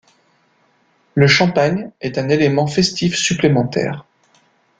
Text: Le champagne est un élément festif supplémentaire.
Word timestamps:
Le 1.13 1.27
champagne 1.27 1.91
est 2.01 2.17
un 2.17 2.27
élément 2.29 2.65
festif 2.65 3.15
supplémentaire. 3.15 4.07